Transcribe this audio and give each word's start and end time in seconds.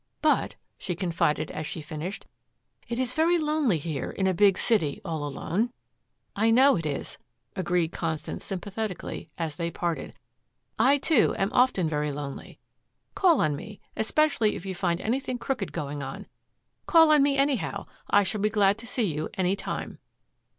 "But," 0.23 0.55
she 0.79 0.95
confided 0.95 1.51
as 1.51 1.67
she 1.67 1.79
finished, 1.79 2.25
"it 2.87 2.97
is 2.99 3.13
very 3.13 3.37
lonely 3.37 3.77
here 3.77 4.09
in 4.09 4.25
a 4.25 4.33
big 4.33 4.57
city 4.57 4.99
all 5.05 5.23
alone." 5.25 5.71
"I 6.35 6.49
know 6.49 6.75
it 6.75 6.87
is," 6.87 7.19
agreed 7.55 7.91
Constance 7.91 8.43
sympathetically 8.43 9.29
as 9.37 9.57
they 9.57 9.69
parted. 9.69 10.15
"I, 10.79 10.97
too, 10.97 11.35
am 11.37 11.53
often 11.53 11.87
very 11.87 12.11
lonely. 12.11 12.57
Call 13.13 13.41
on 13.41 13.55
me, 13.55 13.79
especially 13.95 14.55
if 14.55 14.65
you 14.65 14.73
find 14.73 14.99
anything 15.01 15.37
crooked 15.37 15.71
going 15.71 16.01
on. 16.01 16.25
Call 16.87 17.11
on 17.11 17.21
me, 17.21 17.37
anyhow. 17.37 17.85
I 18.09 18.23
shall 18.23 18.41
be 18.41 18.49
glad 18.49 18.79
to 18.79 18.87
see 18.87 19.03
you 19.05 19.29
any 19.35 19.55
time." 19.55 19.99